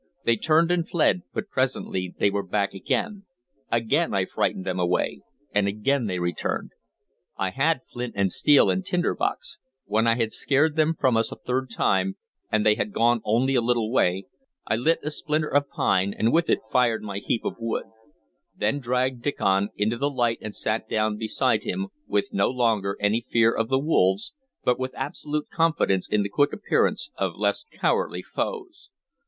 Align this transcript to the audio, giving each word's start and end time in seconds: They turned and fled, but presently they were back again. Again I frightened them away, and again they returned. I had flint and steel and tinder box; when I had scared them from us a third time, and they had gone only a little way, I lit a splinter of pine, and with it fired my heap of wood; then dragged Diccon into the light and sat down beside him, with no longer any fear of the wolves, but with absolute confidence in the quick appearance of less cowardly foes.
They 0.25 0.35
turned 0.35 0.71
and 0.71 0.89
fled, 0.89 1.21
but 1.31 1.51
presently 1.51 2.15
they 2.17 2.31
were 2.31 2.41
back 2.41 2.73
again. 2.73 3.25
Again 3.71 4.15
I 4.15 4.25
frightened 4.25 4.65
them 4.65 4.79
away, 4.79 5.21
and 5.53 5.67
again 5.67 6.07
they 6.07 6.17
returned. 6.17 6.71
I 7.37 7.51
had 7.51 7.81
flint 7.87 8.13
and 8.17 8.31
steel 8.31 8.71
and 8.71 8.83
tinder 8.83 9.13
box; 9.13 9.59
when 9.85 10.07
I 10.07 10.15
had 10.15 10.33
scared 10.33 10.75
them 10.75 10.95
from 10.99 11.15
us 11.15 11.31
a 11.31 11.35
third 11.35 11.69
time, 11.69 12.17
and 12.51 12.65
they 12.65 12.73
had 12.73 12.93
gone 12.93 13.21
only 13.23 13.53
a 13.53 13.61
little 13.61 13.91
way, 13.91 14.25
I 14.65 14.75
lit 14.75 14.97
a 15.03 15.11
splinter 15.11 15.49
of 15.49 15.69
pine, 15.69 16.15
and 16.17 16.33
with 16.33 16.49
it 16.49 16.61
fired 16.71 17.03
my 17.03 17.19
heap 17.19 17.45
of 17.45 17.57
wood; 17.59 17.85
then 18.57 18.79
dragged 18.79 19.21
Diccon 19.23 19.69
into 19.77 19.97
the 19.97 20.09
light 20.09 20.39
and 20.41 20.55
sat 20.55 20.89
down 20.89 21.15
beside 21.17 21.61
him, 21.61 21.89
with 22.07 22.33
no 22.33 22.47
longer 22.49 22.97
any 22.99 23.27
fear 23.31 23.53
of 23.53 23.67
the 23.69 23.77
wolves, 23.77 24.33
but 24.63 24.79
with 24.79 24.95
absolute 24.95 25.51
confidence 25.51 26.09
in 26.09 26.23
the 26.23 26.29
quick 26.29 26.53
appearance 26.53 27.11
of 27.19 27.35
less 27.35 27.65
cowardly 27.71 28.23
foes. 28.23 28.89